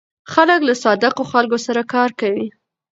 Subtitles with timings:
[0.33, 2.47] خلک له صادقو خلکو سره کار کوي.